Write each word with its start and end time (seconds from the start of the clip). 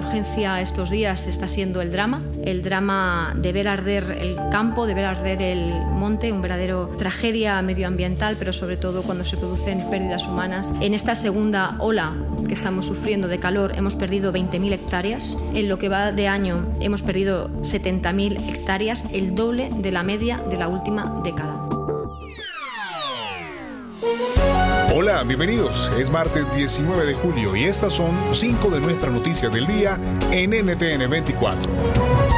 urgencia 0.00 0.60
estos 0.60 0.90
días 0.90 1.26
está 1.26 1.46
siendo 1.48 1.80
el 1.80 1.92
drama, 1.92 2.22
el 2.44 2.62
drama 2.62 3.34
de 3.36 3.52
ver 3.52 3.68
arder 3.68 4.16
el 4.20 4.36
campo, 4.50 4.86
de 4.86 4.94
ver 4.94 5.04
arder 5.04 5.40
el 5.42 5.72
monte, 5.86 6.32
un 6.32 6.42
verdadero 6.42 6.88
tragedia 6.98 7.60
medioambiental, 7.62 8.36
pero 8.38 8.52
sobre 8.52 8.76
todo 8.76 9.02
cuando 9.02 9.24
se 9.24 9.36
producen 9.36 9.88
pérdidas 9.90 10.26
humanas. 10.26 10.72
En 10.80 10.94
esta 10.94 11.14
segunda 11.14 11.76
ola 11.78 12.12
que 12.48 12.54
estamos 12.54 12.86
sufriendo 12.86 13.28
de 13.28 13.38
calor 13.38 13.72
hemos 13.76 13.94
perdido 13.94 14.32
20.000 14.32 14.72
hectáreas. 14.72 15.36
En 15.54 15.68
lo 15.68 15.78
que 15.78 15.88
va 15.88 16.12
de 16.12 16.28
año 16.28 16.66
hemos 16.80 17.02
perdido 17.02 17.48
70.000 17.62 18.48
hectáreas, 18.48 19.06
el 19.12 19.34
doble 19.34 19.70
de 19.76 19.92
la 19.92 20.02
media 20.02 20.38
de 20.50 20.56
la 20.56 20.68
última 20.68 21.20
década. 21.22 21.69
Hola, 25.02 25.22
bienvenidos. 25.22 25.90
Es 25.98 26.10
martes 26.10 26.44
19 26.54 27.06
de 27.06 27.14
julio 27.14 27.56
y 27.56 27.64
estas 27.64 27.94
son 27.94 28.14
cinco 28.34 28.68
de 28.68 28.80
nuestras 28.80 29.10
noticias 29.10 29.50
del 29.50 29.66
día 29.66 29.98
en 30.30 30.50
NTN 30.50 31.08
24. 31.08 32.29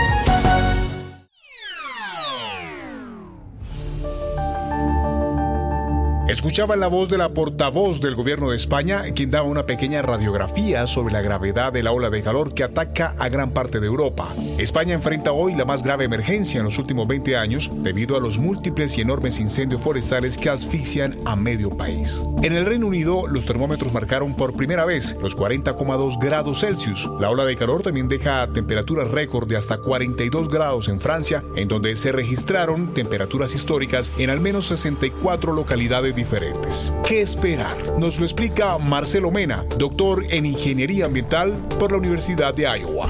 Escuchaba 6.33 6.77
la 6.77 6.89
voz 6.89 7.11
de 7.11 7.19
la 7.19 7.29
portavoz 7.29 8.01
del 8.01 8.15
gobierno 8.15 8.49
de 8.49 8.57
España, 8.57 9.03
quien 9.15 9.31
daba 9.31 9.47
una 9.47 9.67
pequeña 9.67 10.01
radiografía 10.01 10.87
sobre 10.87 11.13
la 11.13 11.21
gravedad 11.21 11.75
de 11.75 11.83
la 11.83 11.93
ola 11.93 12.09
de 12.09 12.23
calor 12.23 12.55
que 12.55 12.65
ataca 12.65 13.15
a 13.19 13.29
gran 13.29 13.51
parte 13.51 13.81
de 13.81 13.87
Europa. 13.87 14.35
España 14.57 14.95
enfrenta 14.95 15.33
hoy 15.33 15.55
la 15.55 15.67
más 15.67 15.83
grave 15.83 16.07
emergencia 16.07 16.61
en 16.61 16.65
los 16.65 16.79
últimos 16.79 17.07
20 17.07 17.37
años 17.37 17.71
debido 17.75 18.17
a 18.17 18.21
los 18.21 18.39
múltiples 18.39 18.97
y 18.97 19.03
enormes 19.03 19.39
incendios 19.39 19.83
forestales 19.83 20.39
que 20.39 20.49
asfixian 20.49 21.19
a 21.27 21.37
medio 21.37 21.69
país. 21.77 22.25
En 22.43 22.55
el 22.55 22.65
Reino 22.65 22.87
Unido, 22.87 23.27
los 23.27 23.45
termómetros 23.45 23.93
marcaron 23.93 24.35
por 24.35 24.57
primera 24.57 24.87
vez 24.87 25.15
los 25.21 25.37
40,2 25.37 26.19
grados 26.19 26.61
Celsius. 26.61 27.11
La 27.21 27.29
ola 27.29 27.45
de 27.45 27.57
calor 27.57 27.83
también 27.83 28.09
deja 28.09 28.51
temperaturas 28.55 29.11
récord 29.11 29.51
de 29.51 29.59
hasta 29.59 29.77
42 29.77 30.49
grados 30.49 30.89
en 30.89 30.99
Francia, 30.99 31.43
en 31.57 31.69
donde 31.69 31.95
se 31.95 32.11
registraron 32.11 32.95
temperaturas 32.95 33.55
históricas 33.55 34.15
en 34.17 34.31
al 34.31 34.41
menos 34.41 34.69
64 34.69 35.53
localidades 35.53 36.17
diferentes. 36.23 36.93
¿Qué 37.05 37.21
esperar? 37.21 37.77
Nos 37.99 38.21
lo 38.21 38.25
explica 38.25 38.79
Marcelo 38.79 39.33
Mena, 39.33 39.65
doctor 39.77 40.25
en 40.31 40.47
Ingeniería 40.47 41.07
Ambiental 41.07 41.53
por 41.81 41.91
la 41.91 41.99
Universidad 41.99 42.55
de 42.55 42.63
Iowa. 42.63 43.09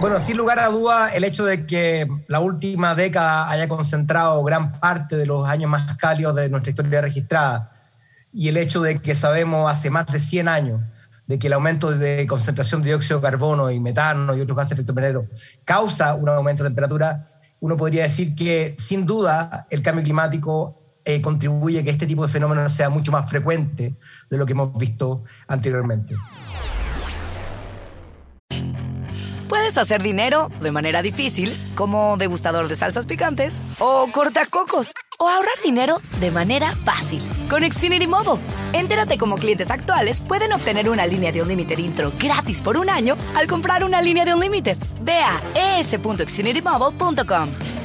Bueno, 0.00 0.18
sin 0.18 0.38
lugar 0.38 0.58
a 0.60 0.68
duda, 0.68 1.10
el 1.10 1.24
hecho 1.24 1.44
de 1.44 1.66
que 1.66 2.08
la 2.26 2.40
última 2.40 2.94
década 2.94 3.50
haya 3.50 3.68
concentrado 3.68 4.42
gran 4.42 4.80
parte 4.80 5.14
de 5.14 5.26
los 5.26 5.46
años 5.46 5.70
más 5.70 5.94
cálidos 5.98 6.34
de 6.36 6.48
nuestra 6.48 6.70
historia 6.70 7.02
registrada 7.02 7.70
y 8.32 8.48
el 8.48 8.56
hecho 8.56 8.80
de 8.80 9.02
que 9.02 9.14
sabemos 9.14 9.70
hace 9.70 9.90
más 9.90 10.06
de 10.06 10.20
100 10.20 10.48
años 10.48 10.80
de 11.26 11.38
que 11.38 11.48
el 11.48 11.52
aumento 11.52 11.90
de 11.90 12.26
concentración 12.26 12.80
de 12.80 12.88
dióxido 12.88 13.18
de 13.18 13.24
carbono 13.24 13.70
y 13.70 13.78
metano 13.78 14.34
y 14.34 14.40
otros 14.40 14.56
gases 14.56 14.70
de 14.70 14.74
efecto 14.76 14.92
invernadero 14.92 15.26
causa 15.66 16.14
un 16.14 16.30
aumento 16.30 16.64
de 16.64 16.70
temperatura, 16.70 17.26
uno 17.60 17.76
podría 17.76 18.04
decir 18.04 18.34
que 18.34 18.74
sin 18.78 19.04
duda 19.04 19.66
el 19.68 19.82
cambio 19.82 20.02
climático 20.02 20.79
eh, 21.04 21.20
contribuye 21.20 21.80
a 21.80 21.82
que 21.82 21.90
este 21.90 22.06
tipo 22.06 22.26
de 22.26 22.32
fenómenos 22.32 22.72
sea 22.72 22.90
mucho 22.90 23.12
más 23.12 23.30
frecuente 23.30 23.96
de 24.28 24.38
lo 24.38 24.46
que 24.46 24.52
hemos 24.52 24.76
visto 24.76 25.24
anteriormente. 25.48 26.14
Puedes 29.50 29.76
hacer 29.78 30.00
dinero 30.00 30.48
de 30.60 30.70
manera 30.70 31.02
difícil, 31.02 31.58
como 31.74 32.16
degustador 32.16 32.68
de 32.68 32.76
salsas 32.76 33.06
picantes, 33.06 33.60
o 33.80 34.06
cortacocos, 34.12 34.92
o 35.18 35.28
ahorrar 35.28 35.60
dinero 35.64 36.00
de 36.20 36.30
manera 36.30 36.76
fácil 36.84 37.20
con 37.48 37.64
Xfinity 37.64 38.06
Mobile. 38.06 38.40
Entérate 38.72 39.18
cómo 39.18 39.36
clientes 39.36 39.72
actuales 39.72 40.20
pueden 40.20 40.52
obtener 40.52 40.88
una 40.88 41.04
línea 41.04 41.32
de 41.32 41.42
un 41.42 41.48
Unlimited 41.48 41.78
intro 41.78 42.12
gratis 42.16 42.60
por 42.60 42.76
un 42.76 42.88
año 42.88 43.16
al 43.34 43.48
comprar 43.48 43.82
una 43.82 44.00
línea 44.00 44.24
de 44.24 44.34
un 44.34 44.38
Unlimited. 44.38 44.78
Ve 45.02 45.18
a 45.18 45.80
es.xfinitymobile.com. 45.80 47.79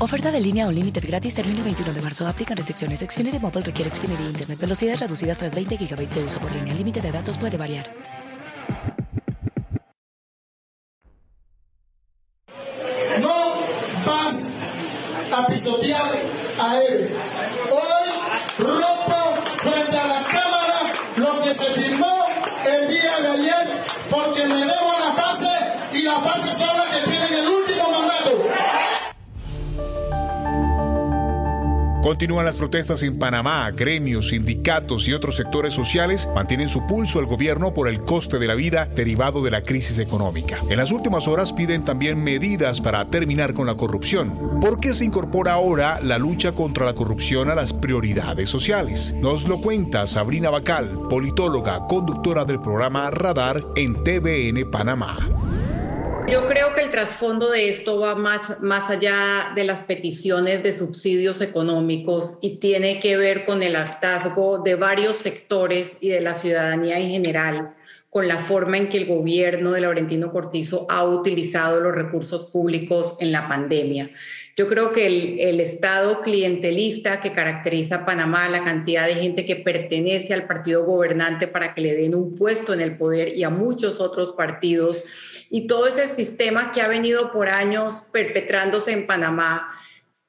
Oferta 0.00 0.30
de 0.32 0.40
línea 0.40 0.66
o 0.66 0.72
límite 0.72 1.00
gratis 1.00 1.34
termina 1.34 1.58
el 1.58 1.64
21 1.64 1.92
de 1.92 2.02
marzo. 2.02 2.26
Aplican 2.26 2.56
restricciones. 2.56 3.00
Xfinity 3.00 3.38
Mobile 3.38 3.62
requiere 3.62 3.94
Xfinity 3.94 4.24
Internet. 4.24 4.58
Velocidades 4.58 5.00
reducidas 5.00 5.38
tras 5.38 5.54
20 5.54 5.76
GB 5.76 6.08
de 6.08 6.24
uso 6.24 6.40
por 6.40 6.52
línea. 6.52 6.72
El 6.72 6.78
límite 6.78 7.00
de 7.00 7.12
datos 7.12 7.38
puede 7.38 7.56
variar. 7.56 7.86
No 13.20 13.36
vas 14.04 14.54
a 15.32 15.46
pisotear 15.46 16.12
a 16.60 16.76
él. 16.76 17.08
Hoy 17.70 18.08
rompo 18.58 19.42
frente 19.58 19.96
a 19.96 20.06
la 20.06 20.22
Cámara 20.24 20.92
lo 21.16 21.42
que 21.42 21.54
se 21.54 21.66
firmó 21.66 22.26
el 22.66 22.88
día 22.88 23.20
de 23.20 23.28
ayer 23.28 23.84
porque 24.10 24.46
me 24.46 24.56
debo 24.56 24.92
a 24.96 25.00
las 25.00 25.03
Continúan 32.04 32.44
las 32.44 32.58
protestas 32.58 33.02
en 33.02 33.18
Panamá. 33.18 33.70
Gremios, 33.70 34.28
sindicatos 34.28 35.08
y 35.08 35.14
otros 35.14 35.36
sectores 35.36 35.72
sociales 35.72 36.28
mantienen 36.34 36.68
su 36.68 36.86
pulso 36.86 37.18
al 37.18 37.24
gobierno 37.24 37.72
por 37.72 37.88
el 37.88 38.00
coste 38.00 38.38
de 38.38 38.46
la 38.46 38.54
vida 38.54 38.84
derivado 38.94 39.42
de 39.42 39.50
la 39.50 39.62
crisis 39.62 39.98
económica. 39.98 40.58
En 40.68 40.76
las 40.76 40.92
últimas 40.92 41.26
horas 41.28 41.54
piden 41.54 41.82
también 41.82 42.22
medidas 42.22 42.82
para 42.82 43.06
terminar 43.06 43.54
con 43.54 43.66
la 43.66 43.76
corrupción. 43.76 44.60
¿Por 44.60 44.80
qué 44.80 44.92
se 44.92 45.06
incorpora 45.06 45.54
ahora 45.54 45.98
la 46.02 46.18
lucha 46.18 46.52
contra 46.52 46.84
la 46.84 46.94
corrupción 46.94 47.48
a 47.48 47.54
las 47.54 47.72
prioridades 47.72 48.50
sociales? 48.50 49.14
Nos 49.14 49.48
lo 49.48 49.62
cuenta 49.62 50.06
Sabrina 50.06 50.50
Bacal, 50.50 51.08
politóloga, 51.08 51.86
conductora 51.86 52.44
del 52.44 52.60
programa 52.60 53.10
Radar 53.12 53.64
en 53.76 53.94
TVN 53.94 54.70
Panamá. 54.70 55.26
Yo 56.26 56.46
creo 56.46 56.74
que 56.74 56.80
el 56.80 56.90
trasfondo 56.90 57.50
de 57.50 57.68
esto 57.68 58.00
va 58.00 58.14
más, 58.14 58.60
más 58.60 58.90
allá 58.90 59.52
de 59.54 59.64
las 59.64 59.80
peticiones 59.80 60.62
de 60.62 60.76
subsidios 60.76 61.42
económicos 61.42 62.38
y 62.40 62.56
tiene 62.56 62.98
que 62.98 63.18
ver 63.18 63.44
con 63.44 63.62
el 63.62 63.76
hartazgo 63.76 64.58
de 64.58 64.74
varios 64.74 65.18
sectores 65.18 65.98
y 66.00 66.08
de 66.08 66.22
la 66.22 66.32
ciudadanía 66.32 66.98
en 66.98 67.10
general 67.10 67.74
con 68.14 68.28
la 68.28 68.38
forma 68.38 68.76
en 68.76 68.88
que 68.88 68.96
el 68.96 69.06
gobierno 69.06 69.72
de 69.72 69.80
Laurentino 69.80 70.30
Cortizo 70.30 70.86
ha 70.88 71.02
utilizado 71.02 71.80
los 71.80 71.92
recursos 71.92 72.44
públicos 72.44 73.16
en 73.18 73.32
la 73.32 73.48
pandemia. 73.48 74.08
Yo 74.56 74.68
creo 74.68 74.92
que 74.92 75.06
el, 75.48 75.58
estado 75.58 76.20
clientelista 76.20 77.20
que 77.20 77.32
caracteriza 77.32 77.96
a 77.96 78.06
Panamá, 78.06 78.48
la 78.48 78.62
cantidad 78.62 79.04
de 79.08 79.16
gente 79.16 79.44
que 79.44 79.56
pertenece 79.56 80.32
al 80.32 80.46
partido 80.46 80.84
gobernante 80.84 81.48
para 81.48 81.74
que 81.74 81.80
le 81.80 81.96
den 81.96 82.14
un 82.14 82.36
puesto 82.36 82.72
en 82.72 82.82
el 82.82 82.96
poder 82.96 83.36
y 83.36 83.42
a 83.42 83.50
muchos 83.50 83.98
otros 83.98 84.34
partidos, 84.34 85.02
y 85.50 85.66
todo 85.66 85.88
ese 85.88 86.08
sistema 86.08 86.70
que 86.70 86.82
ha 86.82 86.86
venido 86.86 87.32
por 87.32 87.48
años 87.48 88.04
perpetrándose 88.12 88.92
en 88.92 89.08
Panamá 89.08 89.73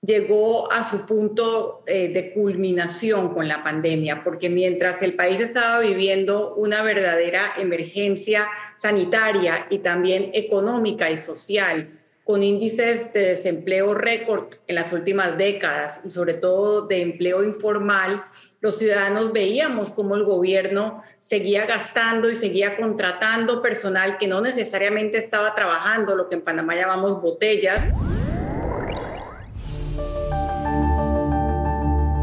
llegó 0.05 0.71
a 0.71 0.83
su 0.89 1.05
punto 1.05 1.81
eh, 1.85 2.09
de 2.09 2.33
culminación 2.33 3.33
con 3.33 3.47
la 3.47 3.63
pandemia, 3.63 4.23
porque 4.23 4.49
mientras 4.49 5.01
el 5.01 5.16
país 5.16 5.39
estaba 5.39 5.79
viviendo 5.79 6.53
una 6.55 6.83
verdadera 6.83 7.53
emergencia 7.57 8.45
sanitaria 8.79 9.67
y 9.69 9.79
también 9.79 10.29
económica 10.33 11.09
y 11.09 11.17
social, 11.17 11.89
con 12.23 12.41
índices 12.41 13.13
de 13.13 13.21
desempleo 13.21 13.94
récord 13.94 14.45
en 14.65 14.75
las 14.75 14.91
últimas 14.91 15.38
décadas 15.38 15.99
y 16.03 16.09
sobre 16.09 16.33
todo 16.33 16.88
de 16.88 17.01
empleo 17.01 17.44
informal, 17.44 18.25
los 18.61 18.79
ciudadanos 18.79 19.31
veíamos 19.31 19.91
cómo 19.91 20.15
el 20.15 20.23
gobierno 20.23 21.03
seguía 21.21 21.67
gastando 21.67 22.31
y 22.31 22.35
seguía 22.35 22.77
contratando 22.77 23.61
personal 23.61 24.17
que 24.17 24.27
no 24.27 24.41
necesariamente 24.41 25.19
estaba 25.19 25.53
trabajando, 25.53 26.15
lo 26.15 26.27
que 26.27 26.35
en 26.35 26.41
Panamá 26.41 26.75
llamamos 26.75 27.21
botellas. 27.21 27.89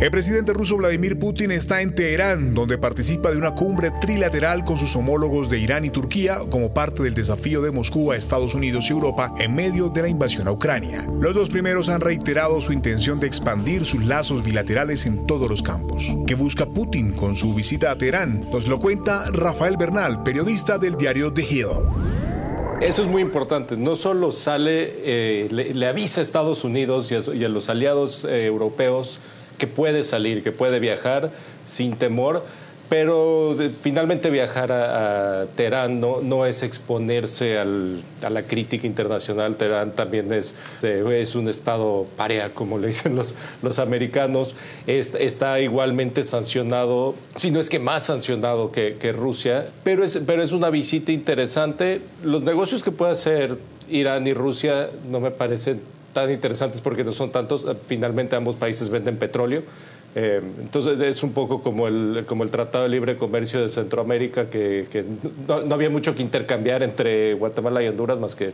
El 0.02 0.10
presidente 0.10 0.52
ruso 0.52 0.76
Vladimir 0.76 1.16
Putin 1.16 1.52
está 1.52 1.80
en 1.80 1.94
Teherán, 1.94 2.54
donde 2.54 2.76
participa 2.76 3.30
de 3.30 3.36
una 3.36 3.54
cumbre 3.54 3.92
trilateral 4.00 4.64
con 4.64 4.76
sus 4.76 4.96
homólogos 4.96 5.48
de 5.48 5.60
Irán 5.60 5.84
y 5.84 5.90
Turquía 5.90 6.40
como 6.50 6.74
parte 6.74 7.04
del 7.04 7.14
desafío 7.14 7.62
de 7.62 7.70
Moscú 7.70 8.10
a 8.10 8.16
Estados 8.16 8.56
Unidos 8.56 8.90
y 8.90 8.94
Europa 8.94 9.32
en 9.38 9.54
medio 9.54 9.90
de 9.90 10.02
la 10.02 10.08
invasión 10.08 10.48
a 10.48 10.50
Ucrania. 10.50 11.06
Los 11.20 11.36
dos 11.36 11.48
primeros 11.48 11.88
han 11.88 12.00
reiterado 12.00 12.60
su 12.60 12.72
intención 12.72 13.20
de 13.20 13.28
expandir 13.28 13.84
sus 13.84 14.04
lazos 14.04 14.42
bilaterales 14.42 15.06
en 15.06 15.24
todos 15.24 15.48
los 15.48 15.62
campos. 15.62 16.02
¿Qué 16.26 16.34
busca 16.34 16.66
Putin 16.66 17.12
con 17.12 17.36
su 17.36 17.54
visita 17.54 17.92
a 17.92 17.96
Teherán? 17.96 18.40
Nos 18.50 18.66
lo 18.66 18.80
cuenta 18.80 19.30
Rafael 19.30 19.76
Bernal, 19.76 20.24
periodista 20.24 20.78
del 20.78 20.96
diario 20.96 21.32
The 21.32 21.42
Hill. 21.42 21.68
Eso 22.80 23.02
es 23.02 23.08
muy 23.08 23.22
importante. 23.22 23.76
No 23.76 23.94
solo 23.94 24.32
sale, 24.32 24.94
eh, 25.04 25.46
le, 25.52 25.86
avisa 25.86 26.20
a 26.20 26.24
Estados 26.24 26.64
Unidos 26.64 27.12
y 27.12 27.14
a, 27.14 27.20
y 27.36 27.44
a 27.44 27.48
los 27.48 27.68
aliados 27.68 28.24
eh, 28.24 28.46
europeos 28.46 29.20
que 29.58 29.66
puede 29.66 30.02
salir, 30.02 30.42
que 30.42 30.52
puede 30.52 30.80
viajar 30.80 31.30
sin 31.64 31.96
temor, 31.96 32.44
pero 32.92 33.56
finalmente 33.80 34.28
viajar 34.28 34.70
a, 34.70 35.46
Teherán 35.56 35.98
no, 35.98 36.44
es 36.44 36.62
exponerse 36.62 37.56
a 37.58 37.64
la 37.64 38.42
crítica 38.42 38.86
internacional. 38.86 39.56
Teherán 39.56 39.92
también 39.92 40.30
es, 40.30 40.54
es 40.82 41.34
un 41.34 41.48
estado 41.48 42.06
pareja, 42.18 42.50
como 42.50 42.76
le 42.76 42.88
dicen 42.88 43.16
los, 43.16 43.34
los 43.62 43.78
americanos. 43.78 44.54
está 44.86 45.58
igualmente 45.60 46.22
sancionado, 46.22 47.14
si 47.34 47.50
no 47.50 47.60
es 47.60 47.70
que 47.70 47.78
más 47.78 48.02
sancionado 48.02 48.72
que, 48.72 49.14
Rusia, 49.14 49.68
pero 49.84 50.04
es, 50.04 50.20
pero 50.26 50.42
es 50.42 50.52
una 50.52 50.68
visita 50.68 51.12
interesante. 51.12 52.02
Los 52.22 52.42
negocios 52.42 52.82
que 52.82 52.90
puede 52.90 53.12
hacer 53.12 53.56
Irán 53.88 54.26
y 54.26 54.34
Rusia 54.34 54.90
no 55.10 55.18
me 55.18 55.30
parecen 55.30 55.80
tan 56.12 56.30
interesantes 56.30 56.80
porque 56.80 57.04
no 57.04 57.12
son 57.12 57.32
tantos. 57.32 57.66
Finalmente 57.86 58.36
ambos 58.36 58.56
países 58.56 58.90
venden 58.90 59.16
petróleo. 59.16 59.62
Eh, 60.14 60.42
entonces 60.60 61.00
es 61.00 61.22
un 61.22 61.32
poco 61.32 61.62
como 61.62 61.88
el, 61.88 62.24
como 62.26 62.44
el 62.44 62.50
Tratado 62.50 62.84
de 62.84 62.90
Libre 62.90 63.16
Comercio 63.16 63.62
de 63.62 63.68
Centroamérica, 63.68 64.50
que, 64.50 65.04
no, 65.48 65.74
había 65.74 65.90
mucho 65.90 66.14
que 66.14 66.22
intercambiar 66.22 66.82
entre 66.82 67.34
Guatemala 67.34 67.82
y 67.82 67.88
Honduras 67.88 68.18
más 68.18 68.34
que 68.34 68.52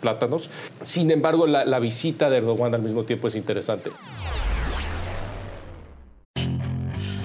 plátanos. 0.00 0.48
Sin 0.80 1.10
embargo, 1.10 1.46
la, 1.46 1.64
la 1.64 1.78
visita 1.78 2.30
de 2.30 2.38
Erdogan 2.38 2.74
al 2.74 2.82
mismo 2.82 3.04
tiempo 3.04 3.28
es 3.28 3.34
interesante. 3.34 3.90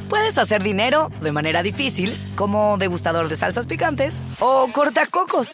Puedes 0.09 0.37
hacer 0.37 0.61
dinero 0.61 1.09
de 1.21 1.31
manera 1.31 1.63
difícil, 1.63 2.15
como 2.35 2.77
degustador 2.77 3.29
de 3.29 3.35
salsas 3.35 3.65
picantes, 3.65 4.21
o 4.39 4.67
cortacocos, 4.71 5.53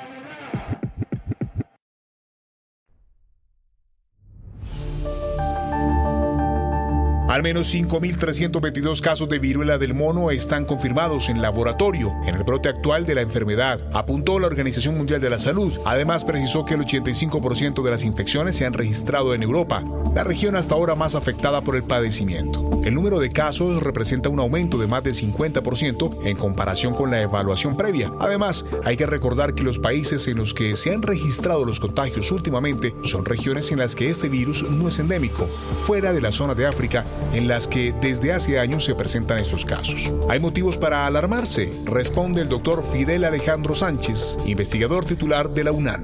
Al 7.41 7.45
menos 7.45 7.73
5.322 7.73 9.01
casos 9.01 9.27
de 9.27 9.39
viruela 9.39 9.79
del 9.79 9.95
mono 9.95 10.29
están 10.29 10.63
confirmados 10.63 11.27
en 11.27 11.41
laboratorio 11.41 12.13
en 12.27 12.35
el 12.35 12.43
brote 12.43 12.69
actual 12.69 13.07
de 13.07 13.15
la 13.15 13.21
enfermedad, 13.21 13.81
apuntó 13.93 14.37
la 14.37 14.45
Organización 14.45 14.95
Mundial 14.95 15.19
de 15.19 15.31
la 15.31 15.39
Salud. 15.39 15.73
Además, 15.83 16.23
precisó 16.23 16.65
que 16.65 16.75
el 16.75 16.81
85% 16.81 17.81
de 17.81 17.89
las 17.89 18.03
infecciones 18.03 18.57
se 18.57 18.67
han 18.67 18.73
registrado 18.73 19.33
en 19.33 19.41
Europa, 19.41 19.83
la 20.13 20.23
región 20.23 20.55
hasta 20.55 20.75
ahora 20.75 20.93
más 20.93 21.15
afectada 21.15 21.63
por 21.63 21.75
el 21.75 21.83
padecimiento. 21.83 22.69
El 22.83 22.93
número 22.93 23.19
de 23.19 23.29
casos 23.29 23.81
representa 23.81 24.29
un 24.29 24.39
aumento 24.39 24.77
de 24.77 24.85
más 24.85 25.03
del 25.03 25.15
50% 25.15 26.19
en 26.23 26.37
comparación 26.37 26.93
con 26.93 27.09
la 27.09 27.21
evaluación 27.21 27.75
previa. 27.75 28.11
Además, 28.19 28.65
hay 28.85 28.97
que 28.97 29.07
recordar 29.07 29.55
que 29.55 29.63
los 29.63 29.79
países 29.79 30.27
en 30.27 30.37
los 30.37 30.53
que 30.53 30.75
se 30.75 30.93
han 30.93 31.01
registrado 31.01 31.65
los 31.65 31.79
contagios 31.79 32.31
últimamente 32.31 32.93
son 33.03 33.25
regiones 33.25 33.71
en 33.71 33.79
las 33.79 33.95
que 33.95 34.09
este 34.09 34.29
virus 34.29 34.69
no 34.69 34.87
es 34.87 34.99
endémico, 34.99 35.47
fuera 35.87 36.13
de 36.13 36.21
la 36.21 36.31
zona 36.31 36.53
de 36.53 36.67
África 36.67 37.03
en 37.33 37.47
las 37.47 37.67
que 37.67 37.93
desde 38.01 38.33
hace 38.33 38.59
años 38.59 38.85
se 38.85 38.95
presentan 38.95 39.39
estos 39.39 39.65
casos. 39.65 40.11
¿Hay 40.29 40.39
motivos 40.39 40.77
para 40.77 41.05
alarmarse? 41.05 41.71
Responde 41.85 42.41
el 42.41 42.49
doctor 42.49 42.83
Fidel 42.91 43.23
Alejandro 43.23 43.75
Sánchez, 43.75 44.37
investigador 44.45 45.05
titular 45.05 45.49
de 45.49 45.63
la 45.63 45.71
UNAM. 45.71 46.03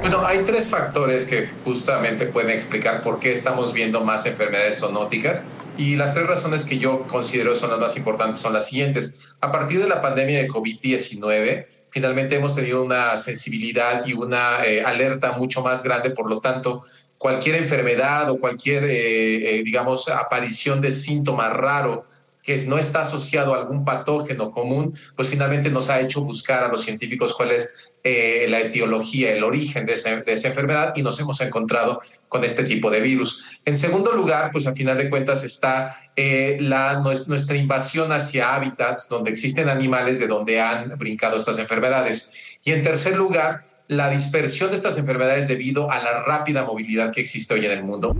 Bueno, 0.00 0.24
hay 0.24 0.38
tres 0.44 0.68
factores 0.70 1.26
que 1.26 1.48
justamente 1.64 2.26
pueden 2.26 2.50
explicar 2.50 3.02
por 3.02 3.18
qué 3.18 3.32
estamos 3.32 3.72
viendo 3.72 4.04
más 4.04 4.24
enfermedades 4.26 4.78
zoonóticas. 4.78 5.44
Y 5.78 5.96
las 5.96 6.14
tres 6.14 6.26
razones 6.26 6.64
que 6.64 6.78
yo 6.78 7.02
considero 7.02 7.54
son 7.54 7.70
las 7.70 7.78
más 7.78 7.96
importantes 7.96 8.40
son 8.40 8.52
las 8.52 8.68
siguientes. 8.68 9.36
A 9.40 9.52
partir 9.52 9.80
de 9.80 9.88
la 9.88 10.00
pandemia 10.00 10.40
de 10.40 10.48
COVID-19, 10.48 11.66
finalmente 11.90 12.36
hemos 12.36 12.54
tenido 12.54 12.82
una 12.82 13.16
sensibilidad 13.16 14.06
y 14.06 14.14
una 14.14 14.64
eh, 14.64 14.82
alerta 14.82 15.32
mucho 15.32 15.62
más 15.62 15.82
grande, 15.82 16.10
por 16.10 16.30
lo 16.30 16.40
tanto, 16.40 16.82
cualquier 17.18 17.56
enfermedad 17.56 18.30
o 18.30 18.38
cualquier, 18.38 18.84
eh, 18.84 19.58
eh, 19.58 19.62
digamos, 19.64 20.08
aparición 20.08 20.80
de 20.80 20.90
síntoma 20.90 21.48
raro 21.50 22.04
que 22.44 22.56
no 22.66 22.78
está 22.78 23.00
asociado 23.00 23.54
a 23.54 23.58
algún 23.58 23.84
patógeno 23.84 24.52
común, 24.52 24.96
pues 25.16 25.28
finalmente 25.28 25.68
nos 25.68 25.90
ha 25.90 26.00
hecho 26.00 26.22
buscar 26.22 26.62
a 26.62 26.68
los 26.68 26.82
científicos 26.82 27.34
cuál 27.34 27.50
es 27.50 27.92
eh, 28.04 28.46
la 28.48 28.60
etiología, 28.60 29.32
el 29.32 29.42
origen 29.42 29.84
de, 29.84 29.94
esa 29.94 30.48
enfermedad 30.48 30.92
y 30.94 31.02
nos 31.02 31.18
hemos 31.18 31.40
encontrado 31.40 31.98
con 32.28 32.44
este 32.44 32.62
tipo 32.62 32.88
de 32.88 33.00
virus. 33.00 33.58
En 33.64 33.76
segundo 33.76 34.12
lugar, 34.12 34.52
pues 34.52 34.68
a 34.68 34.74
final 34.74 34.96
de 34.96 35.10
cuentas 35.10 35.42
está 35.42 35.96
la, 36.16 37.00
nuestra 37.00 37.56
invasión 37.56 38.12
hacia 38.12 38.54
hábitats 38.54 39.08
donde 39.08 39.32
existen 39.32 39.68
animales 39.68 40.20
de 40.20 40.28
donde 40.28 40.60
han 40.60 40.96
brincado 40.96 41.38
estas 41.38 41.58
enfermedades. 41.58 42.58
Y 42.62 42.70
en 42.70 42.84
tercer 42.84 43.16
lugar, 43.16 43.64
la 43.88 44.10
dispersión 44.10 44.70
de 44.70 44.76
estas 44.76 44.98
enfermedades 44.98 45.48
debido 45.48 45.90
a 45.90 46.02
la 46.02 46.22
rápida 46.22 46.64
movilidad 46.64 47.12
que 47.12 47.20
existe 47.20 47.54
hoy 47.54 47.66
en 47.66 47.72
el 47.72 47.84
mundo. 47.84 48.14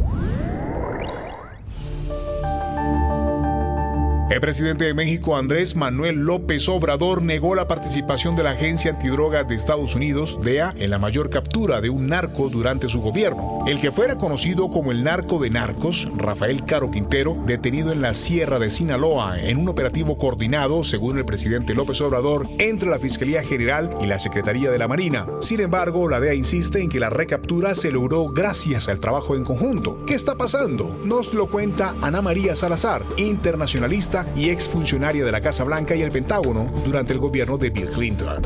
El 4.29 4.41
presidente 4.41 4.85
de 4.87 4.93
México, 4.93 5.37
Andrés 5.37 5.77
Manuel 5.77 6.17
López 6.17 6.69
Obrador, 6.69 7.23
negó 7.23 7.55
la 7.55 7.69
participación 7.69 8.35
de 8.35 8.43
la 8.43 8.51
Agencia 8.51 8.91
Antidrogas 8.91 9.47
de 9.47 9.55
Estados 9.55 9.95
Unidos, 9.95 10.41
DEA, 10.43 10.75
en 10.79 10.91
la 10.91 10.99
mayor 10.99 11.31
captura 11.31 11.81
de 11.81 11.91
un 11.91 12.09
narco 12.09 12.49
durante 12.49 12.89
su 12.89 13.01
gobierno. 13.01 13.63
El 13.69 13.81
que 13.81 13.93
fuera 13.93 14.19
conocido 14.19 14.69
como 14.69 14.91
el 14.91 15.05
narco 15.05 15.39
de 15.39 15.51
narcos, 15.51 16.09
Rafael 16.17 16.65
Caro 16.65 16.91
Quintero, 16.91 17.41
detenido 17.47 17.93
en 17.93 18.03
la 18.03 18.15
Sierra 18.15 18.59
de 18.59 18.69
Sinaloa 18.69 19.39
en 19.39 19.59
un 19.59 19.69
operativo 19.69 20.19
coordinado, 20.19 20.83
según 20.83 21.19
el 21.19 21.25
presidente 21.25 21.75
López 21.75 22.01
Obrador, 22.01 22.49
entre 22.59 22.91
la 22.91 22.99
Fiscalía 22.99 23.45
General 23.45 23.97
y 24.01 24.07
la 24.07 24.19
Secretaría 24.19 24.73
de 24.73 24.79
la 24.79 24.89
Marina. 24.89 25.25
Sin 25.41 25.61
embargo, 25.61 26.09
la 26.09 26.19
DEA 26.19 26.35
insiste 26.35 26.83
en 26.83 26.89
que 26.89 26.99
la 26.99 27.11
recaptura 27.11 27.77
se 27.77 27.93
logró 27.93 28.27
gracias 28.31 28.89
al 28.89 28.99
trabajo 28.99 29.37
en 29.37 29.45
conjunto. 29.45 30.05
¿Qué 30.05 30.15
está 30.15 30.35
pasando? 30.35 31.01
Nos 31.05 31.33
lo 31.33 31.47
cuenta 31.47 31.95
Ana 32.03 32.23
María 32.23 32.57
Salazar, 32.57 33.03
internacionalista 33.19 34.16
y 34.37 34.51
exfuncionaria 34.51 35.25
de 35.25 35.33
la 35.33 35.41
Casa 35.41 35.65
Blanca 35.65 35.95
y 35.95 36.03
el 36.03 36.11
Pentágono 36.11 36.71
durante 36.85 37.13
el 37.13 37.19
gobierno 37.19 37.59
de 37.59 37.71
Bill 37.71 37.91
Clinton. 37.91 38.43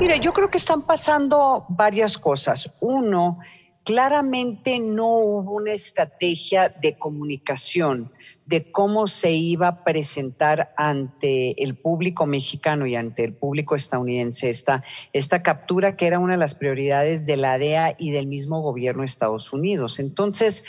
Mire, 0.00 0.20
yo 0.20 0.32
creo 0.32 0.48
que 0.48 0.58
están 0.58 0.82
pasando 0.82 1.66
varias 1.68 2.18
cosas. 2.18 2.70
Uno, 2.80 3.38
claramente 3.84 4.78
no 4.78 5.18
hubo 5.18 5.52
una 5.52 5.72
estrategia 5.72 6.70
de 6.70 6.96
comunicación 6.96 8.10
de 8.46 8.72
cómo 8.72 9.06
se 9.06 9.32
iba 9.32 9.68
a 9.68 9.84
presentar 9.84 10.72
ante 10.76 11.62
el 11.62 11.76
público 11.76 12.24
mexicano 12.24 12.86
y 12.86 12.96
ante 12.96 13.24
el 13.24 13.34
público 13.34 13.74
estadounidense 13.74 14.48
esta, 14.48 14.82
esta 15.12 15.42
captura 15.42 15.96
que 15.96 16.06
era 16.06 16.18
una 16.18 16.32
de 16.32 16.38
las 16.38 16.54
prioridades 16.54 17.26
de 17.26 17.36
la 17.36 17.58
DEA 17.58 17.94
y 17.98 18.10
del 18.10 18.26
mismo 18.26 18.62
gobierno 18.62 19.02
de 19.02 19.06
Estados 19.06 19.52
Unidos. 19.52 19.98
Entonces, 19.98 20.64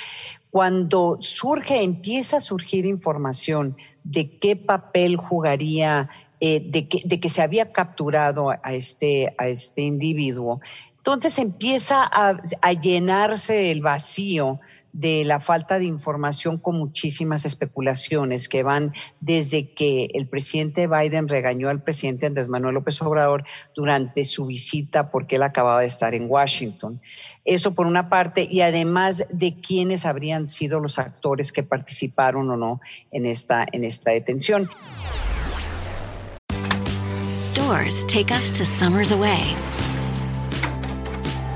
cuando 0.52 1.18
surge, 1.22 1.84
empieza 1.84 2.38
a 2.38 2.42
surgir 2.42 2.86
información 2.86 3.78
de 4.04 4.38
qué 4.40 4.56
papel 4.58 5.16
jugaría, 5.18 6.10
eh, 6.42 6.62
de, 6.66 6.88
que, 6.90 7.00
de, 7.06 7.20
que, 7.20 7.30
se 7.30 7.42
había 7.42 7.72
capturado 7.72 8.50
a 8.50 8.74
este, 8.74 9.34
a 9.38 9.48
este 9.48 9.82
individuo, 9.82 10.60
entonces 11.06 11.38
empieza 11.38 12.02
a, 12.02 12.74
llenarse 12.74 13.70
el 13.70 13.82
vacío 13.82 14.60
de 14.92 15.24
la 15.24 15.40
falta 15.40 15.78
de 15.78 15.86
información 15.86 16.58
con 16.58 16.80
muchísimas 16.80 17.46
especulaciones 17.46 18.50
que 18.50 18.64
van 18.64 18.92
desde 19.20 19.72
que 19.72 20.10
el 20.16 20.28
presidente 20.28 20.88
Biden 20.88 21.28
regañó 21.28 21.70
al 21.70 21.84
presidente 21.84 22.26
Andrés 22.26 22.50
Manuel 22.50 22.74
López 22.74 23.00
Obrador 23.04 23.44
durante 23.76 24.24
su 24.24 24.48
visita 24.48 25.12
porque 25.12 25.36
él 25.36 25.44
acababa 25.44 25.82
de 25.82 25.86
estar 25.86 26.16
en 26.16 26.26
Washington. 26.28 27.00
Eso 27.44 27.76
por 27.76 27.86
una 27.86 28.10
parte, 28.10 28.48
y 28.50 28.62
además 28.62 29.28
de 29.30 29.62
quiénes 29.62 30.08
habrían 30.08 30.48
sido 30.48 30.80
los 30.80 30.98
actores 30.98 31.52
que 31.52 31.62
participaron 31.62 32.50
o 32.50 32.58
no 32.58 32.82
en 33.12 33.28
esta, 33.28 33.68
en 33.72 33.84
esta 33.84 34.10
detención. 34.10 34.68
Doors 37.54 38.04
take 38.08 38.34
us 38.34 38.52
to 38.52 38.66
summers 38.66 39.12
away 39.12 39.56